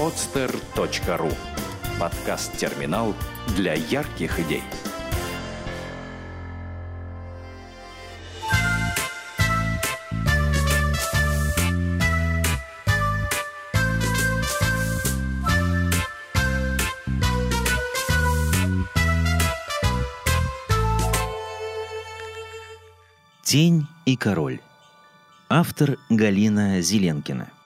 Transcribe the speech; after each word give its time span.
podster.ru 0.00 1.30
Подкаст-терминал 1.98 3.14
для 3.54 3.74
ярких 3.74 4.40
идей. 4.40 4.62
Тень 23.42 23.86
и 24.06 24.16
король. 24.16 24.60
Автор 25.50 25.98
Галина 26.08 26.80
Зеленкина. 26.80 27.59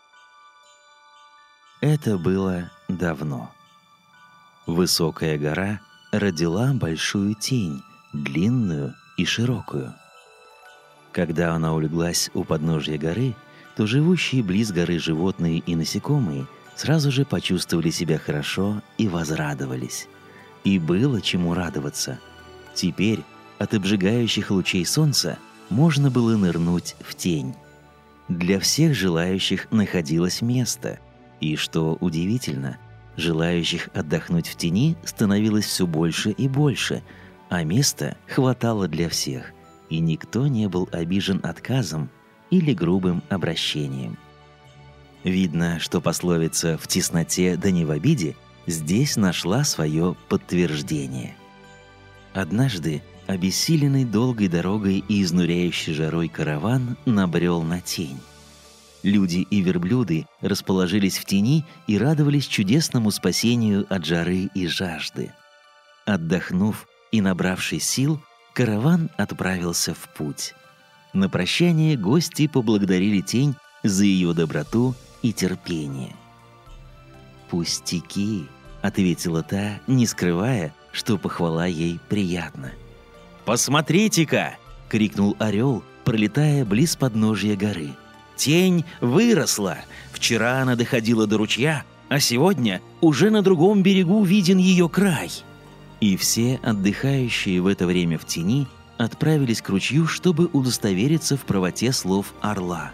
Это 1.86 2.16
было 2.16 2.70
давно. 2.88 3.52
Высокая 4.66 5.36
гора 5.36 5.82
родила 6.12 6.72
большую 6.72 7.34
тень, 7.34 7.82
длинную 8.14 8.94
и 9.18 9.26
широкую. 9.26 9.92
Когда 11.12 11.52
она 11.52 11.74
улеглась 11.74 12.30
у 12.32 12.42
подножья 12.42 12.96
горы, 12.96 13.34
то 13.76 13.86
живущие 13.86 14.42
близ 14.42 14.72
горы 14.72 14.98
животные 14.98 15.58
и 15.58 15.76
насекомые 15.76 16.46
сразу 16.74 17.12
же 17.12 17.26
почувствовали 17.26 17.90
себя 17.90 18.18
хорошо 18.18 18.80
и 18.96 19.06
возрадовались. 19.06 20.08
И 20.64 20.78
было 20.78 21.20
чему 21.20 21.52
радоваться. 21.52 22.18
Теперь 22.72 23.20
от 23.58 23.74
обжигающих 23.74 24.50
лучей 24.50 24.86
солнца 24.86 25.36
можно 25.68 26.10
было 26.10 26.34
нырнуть 26.34 26.96
в 27.00 27.14
тень. 27.14 27.54
Для 28.30 28.58
всех 28.58 28.94
желающих 28.94 29.70
находилось 29.70 30.40
место, 30.40 30.98
и, 31.44 31.56
что 31.56 31.98
удивительно, 32.00 32.78
желающих 33.16 33.90
отдохнуть 33.92 34.48
в 34.48 34.56
тени 34.56 34.96
становилось 35.04 35.66
все 35.66 35.86
больше 35.86 36.30
и 36.30 36.48
больше, 36.48 37.02
а 37.50 37.62
места 37.64 38.16
хватало 38.26 38.88
для 38.88 39.10
всех, 39.10 39.52
и 39.90 39.98
никто 39.98 40.46
не 40.46 40.68
был 40.68 40.88
обижен 40.90 41.40
отказом 41.42 42.08
или 42.50 42.72
грубым 42.72 43.22
обращением. 43.28 44.16
Видно, 45.22 45.78
что 45.80 46.00
пословица 46.00 46.78
«в 46.78 46.86
тесноте 46.88 47.56
да 47.56 47.70
не 47.70 47.84
в 47.84 47.90
обиде» 47.90 48.36
здесь 48.66 49.16
нашла 49.16 49.64
свое 49.64 50.16
подтверждение. 50.30 51.36
Однажды 52.32 53.02
обессиленный 53.26 54.04
долгой 54.04 54.48
дорогой 54.48 55.04
и 55.06 55.22
изнуряющей 55.22 55.92
жарой 55.92 56.28
караван 56.28 56.96
набрел 57.04 57.62
на 57.62 57.80
тень. 57.80 58.18
Люди 59.04 59.46
и 59.50 59.60
верблюды 59.60 60.26
расположились 60.40 61.18
в 61.18 61.26
тени 61.26 61.66
и 61.86 61.98
радовались 61.98 62.46
чудесному 62.46 63.10
спасению 63.10 63.86
от 63.94 64.06
жары 64.06 64.48
и 64.54 64.66
жажды. 64.66 65.30
Отдохнув 66.06 66.88
и 67.12 67.20
набравшись 67.20 67.84
сил, 67.84 68.18
караван 68.54 69.10
отправился 69.18 69.92
в 69.92 70.08
путь. 70.14 70.54
На 71.12 71.28
прощание 71.28 71.98
гости 71.98 72.48
поблагодарили 72.48 73.20
тень 73.20 73.56
за 73.82 74.04
ее 74.04 74.32
доброту 74.32 74.94
и 75.20 75.34
терпение. 75.34 76.16
«Пустяки»,— 77.50 78.46
ответила 78.82 79.42
та, 79.42 79.80
не 79.86 80.06
скрывая, 80.06 80.74
что 80.92 81.18
похвала 81.18 81.66
ей 81.66 82.00
приятна. 82.08 82.72
«Посмотрите-ка!»— 83.44 84.56
крикнул 84.88 85.36
орел, 85.38 85.84
пролетая 86.04 86.64
близ 86.64 86.96
подножья 86.96 87.54
горы— 87.54 87.90
Тень 88.36 88.84
выросла. 89.00 89.78
Вчера 90.12 90.60
она 90.60 90.76
доходила 90.76 91.26
до 91.26 91.38
ручья, 91.38 91.84
а 92.08 92.20
сегодня 92.20 92.80
уже 93.00 93.30
на 93.30 93.42
другом 93.42 93.82
берегу 93.82 94.24
виден 94.24 94.58
ее 94.58 94.88
край. 94.88 95.30
И 96.00 96.16
все 96.16 96.60
отдыхающие 96.62 97.60
в 97.60 97.66
это 97.66 97.86
время 97.86 98.18
в 98.18 98.26
тени 98.26 98.66
отправились 98.98 99.62
к 99.62 99.68
ручью, 99.68 100.06
чтобы 100.06 100.46
удостовериться 100.52 101.36
в 101.36 101.42
правоте 101.42 101.92
слов 101.92 102.34
орла. 102.40 102.92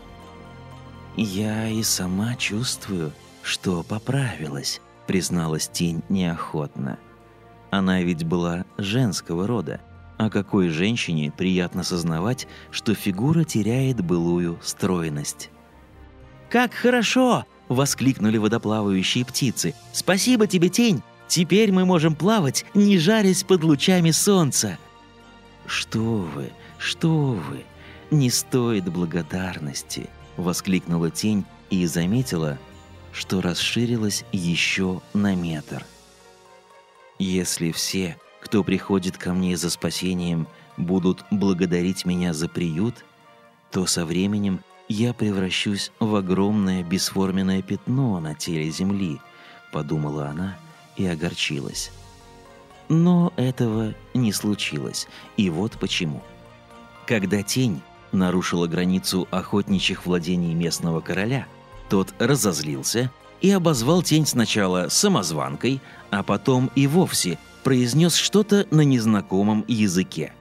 «Я 1.16 1.68
и 1.68 1.82
сама 1.82 2.36
чувствую, 2.36 3.12
что 3.42 3.82
поправилась»,— 3.82 4.80
призналась 5.06 5.68
тень 5.68 6.02
неохотно. 6.08 6.98
Она 7.70 8.00
ведь 8.02 8.24
была 8.24 8.64
женского 8.78 9.46
рода, 9.46 9.80
а 10.20 10.28
какой 10.28 10.68
женщине 10.68 11.32
приятно 11.34 11.82
сознавать, 11.82 12.46
что 12.70 12.92
фигура 12.94 13.42
теряет 13.42 14.02
былую 14.02 14.58
стройность? 14.62 15.48
«Как 16.50 16.74
хорошо!»— 16.74 17.46
воскликнули 17.68 18.36
водоплавающие 18.36 19.24
птицы. 19.24 19.74
«Спасибо 19.94 20.46
тебе, 20.46 20.68
тень! 20.68 21.02
Теперь 21.26 21.72
мы 21.72 21.86
можем 21.86 22.14
плавать, 22.14 22.66
не 22.74 22.98
жарясь 22.98 23.44
под 23.44 23.64
лучами 23.64 24.10
солнца!» 24.10 24.76
«Что 25.64 26.16
вы, 26.34 26.50
что 26.76 27.32
вы! 27.32 27.64
Не 28.10 28.28
стоит 28.28 28.92
благодарности!»— 28.92 30.10
воскликнула 30.36 31.10
тень 31.10 31.46
и 31.70 31.86
заметила, 31.86 32.58
что 33.10 33.40
расширилась 33.40 34.26
еще 34.32 35.00
на 35.14 35.34
метр. 35.34 35.86
«Если 37.18 37.72
все 37.72 38.18
кто 38.40 38.64
приходит 38.64 39.18
ко 39.18 39.32
мне 39.32 39.56
за 39.56 39.70
спасением, 39.70 40.46
будут 40.76 41.24
благодарить 41.30 42.04
меня 42.04 42.32
за 42.32 42.48
приют, 42.48 43.04
то 43.70 43.86
со 43.86 44.04
временем 44.04 44.60
я 44.88 45.12
превращусь 45.12 45.92
в 46.00 46.14
огромное 46.14 46.82
бесформенное 46.82 47.62
пятно 47.62 48.18
на 48.18 48.34
теле 48.34 48.70
земли, 48.70 49.20
подумала 49.72 50.28
она 50.28 50.58
и 50.96 51.06
огорчилась. 51.06 51.92
Но 52.88 53.32
этого 53.36 53.94
не 54.14 54.32
случилось, 54.32 55.06
и 55.36 55.48
вот 55.48 55.72
почему. 55.78 56.22
Когда 57.06 57.42
тень 57.42 57.82
нарушила 58.10 58.66
границу 58.66 59.28
охотничьих 59.30 60.06
владений 60.06 60.54
местного 60.54 61.00
короля, 61.00 61.46
тот 61.88 62.12
разозлился 62.18 63.12
и 63.40 63.50
обозвал 63.50 64.02
тень 64.02 64.26
сначала 64.26 64.88
самозванкой, 64.88 65.80
а 66.10 66.24
потом 66.24 66.70
и 66.74 66.88
вовсе 66.88 67.38
произнес 67.62 68.14
что-то 68.14 68.66
на 68.70 68.82
незнакомом 68.82 69.64
языке. 69.68 70.32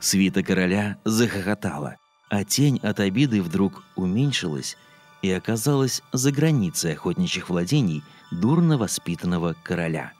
Свита 0.00 0.42
короля 0.42 0.98
захохотала, 1.04 1.96
а 2.28 2.44
тень 2.44 2.78
от 2.82 3.00
обиды 3.00 3.42
вдруг 3.42 3.82
уменьшилась 3.94 4.76
и 5.22 5.30
оказалась 5.30 6.02
за 6.12 6.32
границей 6.32 6.92
охотничьих 6.92 7.48
владений 7.48 8.02
дурно 8.30 8.78
воспитанного 8.78 9.54
короля. 9.62 10.12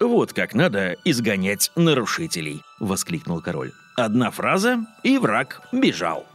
«Вот 0.00 0.32
как 0.32 0.54
надо 0.54 0.96
изгонять 1.04 1.70
нарушителей!»— 1.76 2.62
воскликнул 2.80 3.40
король. 3.40 3.72
«Одна 3.96 4.30
фраза, 4.30 4.84
и 5.04 5.18
враг 5.18 5.62
бежал!» 5.70 6.26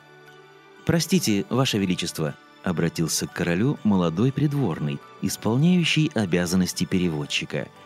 «Простите, 0.85 1.46
Ваше 1.50 1.78
Величество»,— 1.78 2.34
обратился 2.63 3.28
к 3.28 3.34
королю 3.34 3.78
молодой 3.84 4.31
придворный, 4.31 5.00
исполняющий 5.22 6.09
обязанности 6.16 6.85
переводчика— 6.85 7.67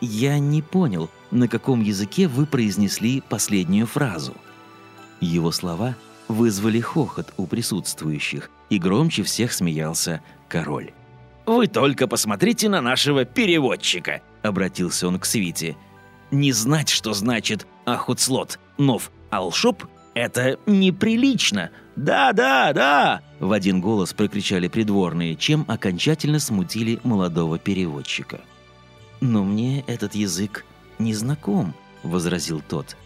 «Я 0.00 0.38
не 0.38 0.62
понял, 0.62 1.10
на 1.30 1.48
каком 1.48 1.82
языке 1.82 2.28
вы 2.28 2.46
произнесли 2.46 3.22
последнюю 3.28 3.86
фразу». 3.86 4.34
Его 5.20 5.50
слова 5.50 5.96
вызвали 6.28 6.80
хохот 6.80 7.32
у 7.36 7.46
присутствующих, 7.46 8.50
и 8.70 8.78
громче 8.78 9.22
всех 9.22 9.52
смеялся 9.52 10.20
король. 10.48 10.92
«Вы 11.46 11.66
только 11.66 12.06
посмотрите 12.06 12.68
на 12.68 12.80
нашего 12.80 13.24
переводчика!»— 13.24 14.20
обратился 14.42 15.08
он 15.08 15.18
к 15.18 15.24
свите. 15.24 15.76
«Не 16.30 16.52
знать, 16.52 16.90
что 16.90 17.14
значит 17.14 17.66
«ахуцлот», 17.86 18.58
«нов», 18.76 19.10
«алшоп»— 19.30 19.84
это 20.14 20.58
неприлично! 20.66 21.70
Да, 21.96 22.32
да, 22.32 22.72
да!»— 22.74 23.22
в 23.40 23.50
один 23.52 23.80
голос 23.80 24.12
прокричали 24.12 24.68
придворные, 24.68 25.36
чем 25.36 25.64
окончательно 25.66 26.38
смутили 26.38 27.00
молодого 27.02 27.58
переводчика. 27.58 28.40
«Но 29.20 29.44
мне 29.44 29.84
этот 29.86 30.14
язык 30.14 30.64
не 30.98 31.14
знаком»,— 31.14 31.74
возразил 32.02 32.62
тот. 32.66 32.96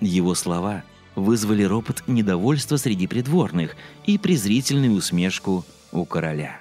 Его 0.00 0.34
слова 0.34 0.82
вызвали 1.14 1.64
ропот 1.64 2.02
недовольства 2.06 2.76
среди 2.76 3.06
придворных 3.06 3.76
и 4.06 4.16
презрительную 4.16 4.94
усмешку 4.94 5.64
у 5.92 6.04
короля. 6.04 6.60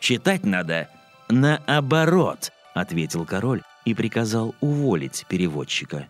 «Читать 0.00 0.44
надо 0.44 0.88
наоборот»,— 1.28 2.52
ответил 2.74 3.24
король 3.24 3.62
и 3.84 3.94
приказал 3.94 4.54
уволить 4.60 5.24
переводчика. 5.28 6.08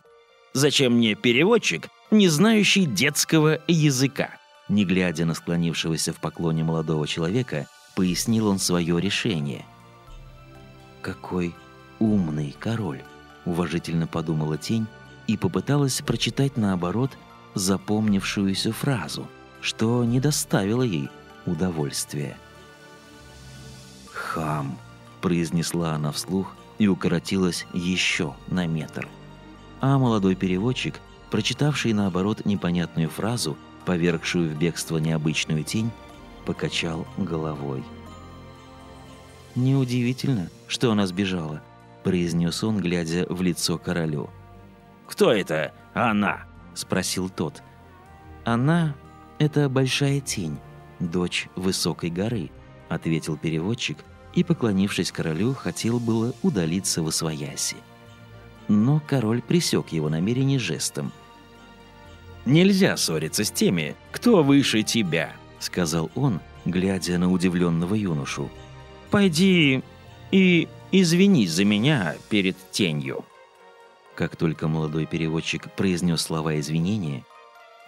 «Зачем 0.52 0.94
мне 0.94 1.14
переводчик, 1.14 1.88
не 2.11 2.29
знающий 2.29 2.87
детского 2.87 3.61
языка?» 3.69 4.31
Не 4.69 4.84
глядя 4.84 5.25
на 5.26 5.34
склонившегося 5.34 6.12
в 6.12 6.17
поклоне 6.17 6.64
молодого 6.64 7.06
человека, 7.06 7.69
пояснил 7.94 8.49
он 8.49 8.58
свое 8.58 9.00
решение. 9.00 9.64
«Какой 11.02 11.55
умный 11.98 12.54
король»,— 12.58 13.02
уважительно 13.44 14.06
подумала 14.06 14.58
тень 14.58 14.87
и 15.26 15.37
попыталась 15.37 16.00
прочитать 16.02 16.56
наоборот 16.56 17.10
запомнившуюся 17.54 18.72
фразу, 18.72 19.26
что 19.60 20.04
не 20.04 20.20
доставило 20.20 20.82
ей 20.82 21.10
удовольствия. 21.46 22.37
«Хам», 24.12 24.78
произнесла 25.26 25.94
она 25.94 26.12
вслух 26.12 26.54
и 26.78 26.87
укоротилась 26.87 27.66
еще 27.72 28.37
на 28.46 28.66
метр. 28.66 29.08
А 29.81 29.98
молодой 29.98 30.37
переводчик, 30.37 31.00
прочитавший 31.32 31.93
наоборот 31.93 32.44
непонятную 32.44 33.08
фразу, 33.08 33.56
повергшую 33.84 34.48
в 34.48 34.56
бегство 34.56 34.98
необычную 34.98 35.64
тень, 35.64 35.90
покачал 36.44 37.08
головой. 37.16 37.82
«Неудивительно, 39.56 40.48
что 40.69 40.93
она 40.93 41.08
сбежала»,– 41.08 41.60
произнес 42.06 42.62
он, 42.62 42.79
глядя 42.79 43.26
в 43.29 43.43
лицо 43.43 43.79
королю. 43.79 44.31
«Кто 45.08 45.32
это 45.32 45.75
она?»– 45.93 46.44
спросил 46.75 47.29
тот. 47.29 47.64
«Она– 48.44 48.94
это 49.41 49.69
большая 49.69 50.20
тень, 50.20 50.56
дочь 51.00 51.49
высокой 51.56 52.11
горы»,– 52.11 52.53
ответил 52.88 53.37
переводчик 53.37 53.99
и, 54.37 54.44
поклонившись 54.44 55.11
королю, 55.11 55.53
хотел 55.53 55.99
было 55.99 56.32
удалиться 56.44 57.03
в 57.03 57.08
освояси. 57.08 57.76
Но 58.69 59.03
король 59.05 59.43
присек 59.43 59.88
его 59.88 60.08
намерение 60.08 60.61
жестом. 60.61 61.11
«Нельзя 62.44 62.97
ссориться 62.97 63.43
с 63.43 63.50
теми, 63.50 63.97
кто 64.12 64.44
выше 64.44 64.85
тебя»,— 64.85 65.32
сказал 65.58 66.12
он, 66.14 66.38
глядя 66.64 67.19
на 67.19 67.32
удивленного 67.32 67.97
юношу. 67.97 68.49
«Пойди 69.11 69.82
и 70.31 70.69
извинись 70.92 71.50
за 71.50 71.64
меня 71.64 72.16
перед 72.28 72.56
тенью». 72.70 73.24
Как 74.14 74.36
только 74.36 74.66
молодой 74.66 75.04
переводчик 75.06 75.70
произнес 75.74 76.22
слова 76.22 76.58
извинения, 76.58 77.24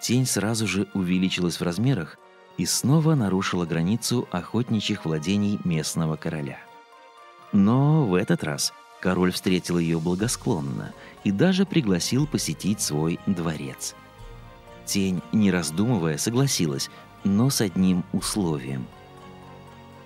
тень 0.02 0.26
сразу 0.26 0.66
же 0.66 0.86
увеличилась 0.92 1.58
в 1.58 1.62
размерах 1.62 2.18
и 2.58 2.66
снова 2.66 3.14
нарушила 3.14 3.64
границу 3.64 4.28
охотничьих 4.30 5.04
владений 5.04 5.58
местного 5.64 6.16
короля. 6.16 6.58
Но 7.52 8.04
в 8.04 8.14
этот 8.14 8.44
раз 8.44 8.74
король 9.00 9.32
встретил 9.32 9.78
ее 9.78 9.98
благосклонно 9.98 10.92
и 11.24 11.30
даже 11.30 11.64
пригласил 11.64 12.26
посетить 12.26 12.80
свой 12.80 13.18
дворец. 13.26 13.94
Тень, 14.84 15.22
не 15.32 15.50
раздумывая, 15.50 16.18
согласилась, 16.18 16.90
но 17.24 17.48
с 17.48 17.60
одним 17.60 18.04
условием. 18.12 18.86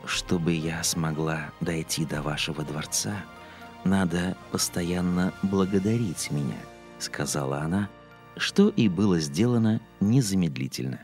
«Чтобы 0.04 0.52
я 0.52 0.82
смогла 0.82 1.50
дойти 1.60 2.04
до 2.04 2.22
вашего 2.22 2.64
дворца, 2.64 3.24
надо 3.84 4.36
постоянно 4.50 5.32
благодарить 5.42 6.30
меня»,— 6.30 6.58
сказала 6.98 7.58
она, 7.60 7.88
что 8.36 8.68
и 8.68 8.88
было 8.88 9.20
сделано 9.20 9.80
незамедлительно. 10.00 11.00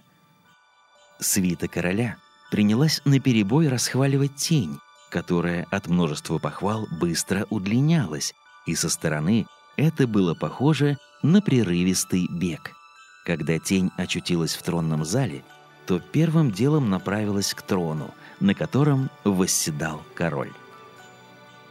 Свита 1.21 1.69
короля 1.69 2.17
принялась 2.51 3.01
наперебой 3.05 3.69
расхваливать 3.69 4.37
тень, 4.37 4.79
которая 5.11 5.67
от 5.71 5.87
множества 5.87 6.39
похвал 6.39 6.87
быстро 7.01 7.47
удлинялась, 7.51 8.35
и 8.67 8.75
со 8.75 8.89
стороны 8.89 9.47
это 9.77 10.07
было 10.07 10.35
похоже 10.35 10.99
на 11.23 11.41
прерывистый 11.41 12.27
бег. 12.31 12.73
Когда 13.25 13.59
тень 13.59 13.91
очутилась 13.97 14.55
в 14.55 14.63
тронном 14.63 15.05
зале— 15.05 15.45
то 15.89 16.01
первым 16.01 16.51
делом 16.51 16.91
направилась 16.91 17.55
к 17.55 17.63
трону, 17.63 18.15
на 18.41 18.55
котором 18.55 19.11
восседал 19.25 20.03
король. 20.15 20.53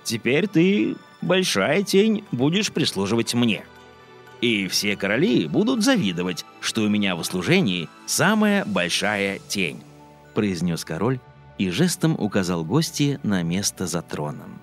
«Теперь 0.03 0.47
ты, 0.47 0.95
большая 1.21 1.83
тень, 1.83 2.23
будешь 2.31 2.71
прислуживать 2.71 3.33
мне. 3.33 3.65
И 4.41 4.67
все 4.67 4.95
короли 4.95 5.47
будут 5.47 5.83
завидовать, 5.83 6.45
что 6.61 6.83
у 6.83 6.89
меня 6.89 7.15
в 7.15 7.19
услужении 7.19 7.89
самая 8.05 8.65
большая 8.65 9.39
тень», 9.47 9.81
произнес 10.33 10.85
король 10.85 11.19
и 11.57 11.69
жестом 11.69 12.15
указал 12.17 12.63
гости 12.63 13.19
на 13.23 13.41
место 13.43 13.87
за 13.87 14.01
троном. 14.01 14.61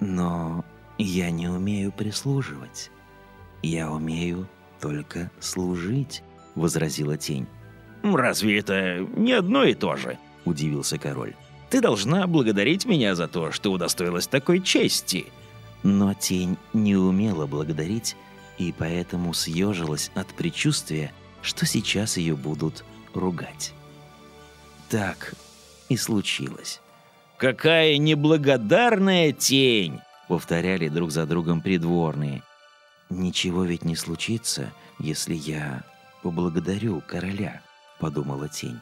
«Но 0.00 0.64
я 0.98 1.30
не 1.30 1.48
умею 1.48 1.92
прислуживать. 1.92 2.90
Я 3.62 3.90
умею 3.90 4.48
только 4.80 5.30
служить»,— 5.40 6.22
возразила 6.54 7.16
тень. 7.16 7.46
«Разве 8.02 8.58
это 8.58 9.06
не 9.16 9.32
одно 9.32 9.64
и 9.64 9.74
то 9.74 9.96
же?»– 9.96 10.18
удивился 10.50 10.98
король. 10.98 11.34
«Ты 11.70 11.80
должна 11.80 12.26
благодарить 12.26 12.84
меня 12.84 13.14
за 13.14 13.28
то, 13.28 13.52
что 13.52 13.72
удостоилась 13.72 14.26
такой 14.26 14.60
чести». 14.60 15.26
Но 15.82 16.12
тень 16.12 16.58
не 16.74 16.94
умела 16.96 17.46
благодарить 17.46 18.16
и 18.58 18.74
поэтому 18.76 19.32
съежилась 19.32 20.10
от 20.14 20.26
предчувствия, 20.28 21.14
что 21.40 21.64
сейчас 21.64 22.18
ее 22.18 22.36
будут 22.36 22.84
ругать. 23.14 23.72
Так 24.90 25.34
и 25.88 25.96
случилось. 25.96 26.80
«Какая 27.38 27.96
неблагодарная 27.96 29.32
тень!»— 29.32 30.00
повторяли 30.28 30.88
друг 30.88 31.10
за 31.10 31.24
другом 31.24 31.62
придворные. 31.62 32.42
«Ничего 33.08 33.64
ведь 33.64 33.84
не 33.84 33.96
случится, 33.96 34.70
если 34.98 35.34
я 35.34 35.82
поблагодарю 36.22 37.02
короля», 37.06 37.62
подумала 37.98 38.48
тень. 38.48 38.80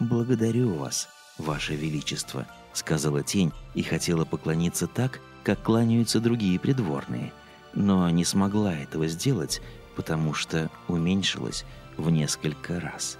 «Благодарю 0.00 0.72
вас, 0.76 1.10
ваше 1.36 1.76
величество»,— 1.76 2.46
сказала 2.72 3.22
тень 3.22 3.52
и 3.74 3.82
хотела 3.82 4.24
поклониться 4.24 4.86
так, 4.86 5.20
как 5.44 5.62
кланяются 5.62 6.20
другие 6.20 6.58
придворные, 6.58 7.34
но 7.74 8.08
не 8.08 8.24
смогла 8.24 8.74
этого 8.74 9.08
сделать, 9.08 9.60
потому 9.96 10.32
что 10.32 10.70
уменьшилась 10.88 11.66
в 11.98 12.08
несколько 12.08 12.80
раз. 12.80 13.18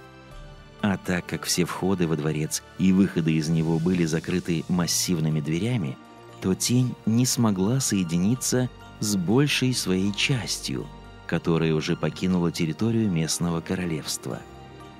А 0.81 0.97
так 0.97 1.27
как 1.27 1.43
все 1.43 1.65
входы 1.65 2.07
во 2.07 2.15
дворец 2.15 2.63
и 2.79 2.91
выходы 2.91 3.33
из 3.33 3.47
него 3.47 3.77
были 3.77 4.05
закрыты 4.05 4.65
массивными 4.67 5.39
дверями, 5.39 5.99
то 6.41 6.55
тень 6.55 6.95
не 7.05 7.27
смогла 7.27 7.79
соединиться 7.79 8.71
с 8.99 9.15
большей 9.15 9.75
своей 9.75 10.11
частью, 10.15 10.87
которая 11.27 11.75
уже 11.75 11.95
покинула 11.95 12.51
территорию 12.51 13.11
местного 13.11 13.61
королевства– 13.61 14.39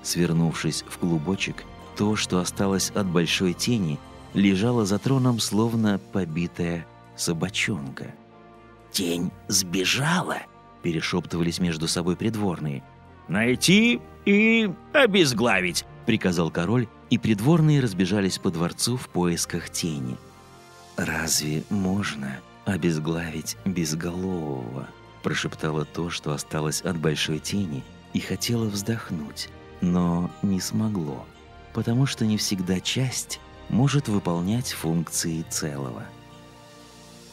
Свернувшись 0.03 0.83
в 0.87 0.97
клубочек, 0.97 1.63
то, 1.95 2.15
что 2.15 2.39
осталось 2.39 2.91
от 2.91 3.07
большой 3.07 3.53
тени, 3.53 3.99
лежало 4.33 4.85
за 4.85 4.99
троном, 4.99 5.39
словно 5.39 5.99
побитая 6.11 6.85
собачонка. 7.15 8.13
«Тень 8.91 9.31
сбежала!»– 9.47 10.37
перешептывались 10.83 11.59
между 11.59 11.87
собой 11.87 12.15
придворные. 12.15 12.83
«Найти 13.27 14.01
и 14.25 14.69
обезглавить!»– 14.93 15.85
приказал 16.05 16.51
король, 16.51 16.87
и 17.09 17.17
придворные 17.17 17.81
разбежались 17.81 18.37
по 18.37 18.51
дворцу 18.51 18.97
в 18.97 19.07
поисках 19.09 19.69
тени. 19.69 20.17
«Разве 20.97 21.63
можно 21.69 22.39
обезглавить 22.65 23.57
безголового?»– 23.65 24.87
прошептало 25.23 25.85
то, 25.85 26.09
что 26.09 26.33
осталось 26.33 26.81
от 26.81 26.97
большой 26.97 27.39
тени, 27.39 27.83
и 28.13 28.19
хотела 28.19 28.65
вздохнуть 28.65 29.49
но 29.81 30.29
не 30.41 30.59
смогло, 30.59 31.25
потому 31.73 32.05
что 32.05 32.25
не 32.25 32.37
всегда 32.37 32.79
часть 32.79 33.39
может 33.69 34.07
выполнять 34.07 34.71
функции 34.71 35.45
целого. 35.49 36.03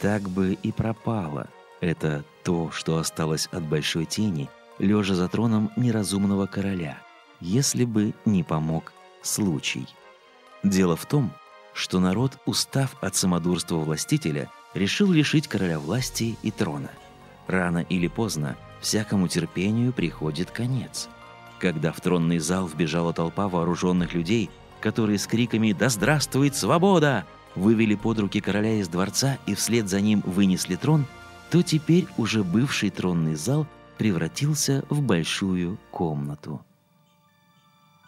Так 0.01 0.29
бы 0.29 0.57
и 0.63 0.71
пропало 0.73 1.49
это 1.81 2.25
то, 2.45 2.71
что 2.71 2.99
осталось 2.99 3.49
от 3.53 3.65
большой 3.65 4.05
тени, 4.05 4.49
лежа 4.79 5.15
за 5.15 5.29
троном 5.29 5.71
неразумного 5.77 6.47
короля, 6.47 6.99
если 7.41 7.85
бы 7.85 8.15
не 8.25 8.45
помог 8.45 8.93
случай. 9.23 9.87
Дело 10.63 10.97
в 10.97 11.07
том, 11.07 11.33
что 11.75 12.01
народ, 12.01 12.39
устав 12.47 12.97
от 13.01 13.17
самодурства 13.17 13.77
властителя, 13.77 14.51
решил 14.75 15.11
лишить 15.11 15.49
короля 15.49 15.79
власти 15.79 16.37
и 16.43 16.51
трона. 16.51 16.91
Рано 17.47 17.79
или 17.79 18.09
поздно 18.09 18.57
всякому 18.81 19.29
терпению 19.29 19.93
приходит 19.93 20.51
конец– 20.51 21.09
когда 21.59 21.93
в 21.93 22.01
тронный 22.01 22.39
зал 22.39 22.67
вбежала 22.67 23.13
толпа 23.13 23.49
вооруженных 23.49 24.15
людей, 24.15 24.51
которые 24.81 25.19
с 25.19 25.27
криками 25.27 25.73
«Да 25.73 25.89
здравствует 25.89 26.55
свобода!» 26.55 27.27
вывели 27.55 27.95
под 27.97 28.21
руки 28.21 28.41
короля 28.41 28.75
из 28.75 28.89
дворца 28.89 29.39
и 29.47 29.55
вслед 29.55 29.89
за 29.89 30.01
ним 30.01 30.23
вынесли 30.25 30.77
трон, 30.77 31.07
то 31.51 31.63
теперь 31.63 32.07
уже 32.17 32.45
бывший 32.45 32.91
тронный 32.91 33.35
зал 33.35 33.67
превратился 33.97 34.85
в 34.89 35.03
большую 35.03 35.79
комнату. 35.91 36.65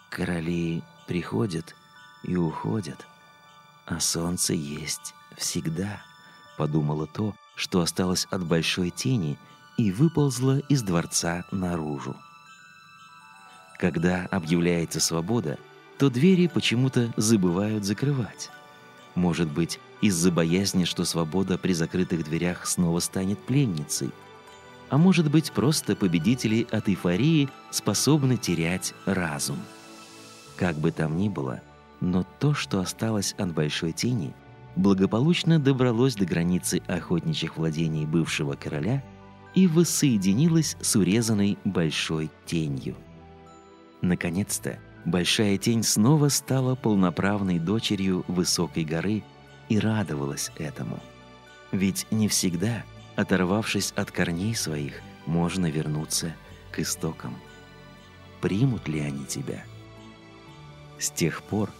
Короли 0.08 0.82
приходят 1.08 1.74
и 2.22 2.36
уходят, 2.36 3.06
а 3.86 3.98
солнце 3.98 4.54
есть 4.54 5.14
всегда, 5.36 6.00
подумала 6.56 7.06
то, 7.06 7.34
что 7.56 7.80
осталось 7.80 8.26
от 8.30 8.44
большой 8.44 8.90
тени 8.90 9.36
и 9.76 9.90
выползло 9.90 10.58
из 10.68 10.82
дворца 10.82 11.44
наружу. 11.50 12.14
Когда 13.80 14.26
объявляется 14.26 15.00
свобода, 15.00 15.58
то 15.98 16.10
двери 16.10 16.48
почему-то 16.48 17.10
забывают 17.16 17.84
закрывать. 17.84 18.50
Может 19.14 19.50
быть, 19.50 19.80
из-за 20.02 20.30
боязни, 20.30 20.84
что 20.84 21.06
свобода 21.06 21.56
при 21.56 21.72
закрытых 21.72 22.24
дверях 22.24 22.66
снова 22.66 23.00
станет 23.00 23.38
пленницей. 23.38 24.10
А 24.90 24.98
может 24.98 25.30
быть, 25.30 25.50
просто 25.52 25.96
победители 25.96 26.66
от 26.70 26.90
эйфории 26.90 27.48
способны 27.70 28.36
терять 28.36 28.92
разум. 29.06 29.58
Как 30.56 30.76
бы 30.76 30.92
там 30.92 31.16
ни 31.16 31.30
было, 31.30 31.62
но 32.00 32.26
то, 32.38 32.52
что 32.52 32.80
осталось 32.80 33.34
от 33.38 33.54
большой 33.54 33.92
тени, 33.92 34.34
благополучно 34.76 35.58
добралось 35.58 36.16
до 36.16 36.26
границы 36.26 36.82
охотничьих 36.86 37.56
владений 37.56 38.04
бывшего 38.04 38.56
короля 38.56 39.02
и 39.54 39.66
воссоединилось 39.66 40.76
с 40.82 40.96
урезанной 40.96 41.56
большой 41.64 42.30
тенью. 42.44 42.94
Наконец-то 44.02 44.78
большая 45.04 45.58
тень 45.58 45.82
снова 45.82 46.28
стала 46.28 46.74
полноправной 46.74 47.58
дочерью 47.58 48.24
высокой 48.28 48.84
горы 48.84 49.22
и 49.68 49.78
радовалась 49.78 50.50
этому. 50.58 51.00
Ведь 51.72 52.06
не 52.10 52.28
всегда, 52.28 52.84
оторвавшись 53.16 53.92
от 53.92 54.10
корней 54.10 54.54
своих, 54.54 55.00
можно 55.26 55.66
вернуться 55.66 56.34
к 56.72 56.80
истокам. 56.80 57.36
Примут 58.40 58.88
ли 58.88 59.00
они 59.00 59.24
тебя? 59.26 59.62
С 60.98 61.10
тех 61.10 61.42
пор, 61.42 61.70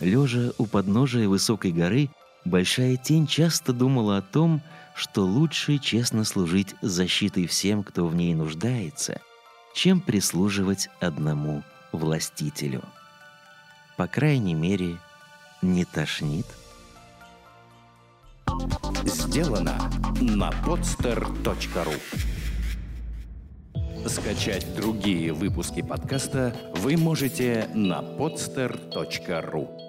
лежа 0.00 0.52
у 0.58 0.66
подножия 0.66 1.28
высокой 1.28 1.72
горы, 1.72 2.08
Большая 2.44 2.96
тень 2.96 3.26
часто 3.26 3.72
думала 3.72 4.18
о 4.18 4.22
том, 4.22 4.60
что 4.94 5.24
лучше 5.24 5.78
честно 5.78 6.24
служить 6.24 6.74
защитой 6.82 7.46
всем, 7.46 7.82
кто 7.82 8.06
в 8.06 8.14
ней 8.14 8.34
нуждается, 8.34 9.20
чем 9.74 10.00
прислуживать 10.00 10.88
одному 11.00 11.62
властителю. 11.92 12.82
По 13.96 14.06
крайней 14.06 14.54
мере, 14.54 14.96
не 15.60 15.84
тошнит. 15.84 16.46
Сделано 19.04 19.90
на 20.20 20.50
podster.ru 20.50 22.00
Скачать 24.08 24.74
другие 24.76 25.32
выпуски 25.32 25.82
подкаста 25.82 26.54
вы 26.76 26.96
можете 26.96 27.68
на 27.74 28.00
podster.ru 28.00 29.83